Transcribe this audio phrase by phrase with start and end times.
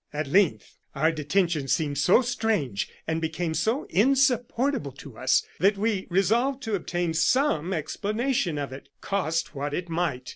[0.11, 6.07] "At length our detention seemed so strange and became so insupportable to us, that we
[6.09, 10.29] resolved to obtain some explanation of it, cost what it might.